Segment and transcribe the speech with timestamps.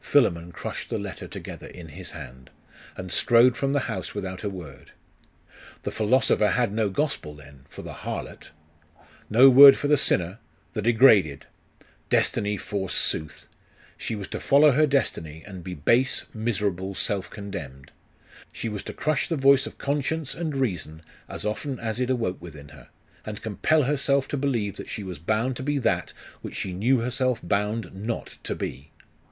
[0.00, 2.50] Philammon crushed the letter together in his hand,
[2.96, 4.92] and strode from the house without a word.
[5.82, 8.52] The philosopher had no gospel, then, for the harlot!
[9.28, 10.38] No word for the sinner,
[10.74, 11.46] the degraded!
[12.08, 13.48] Destiny forsooth!
[13.98, 17.90] She was to follow her destiny, and be base, miserable, self condemned.
[18.52, 22.40] She was to crush the voice of conscience and reason, as often as it awoke
[22.40, 22.88] within her,
[23.24, 27.00] and compel herself to believe that she was bound to be that which she knew
[27.00, 28.92] herself bound not to be.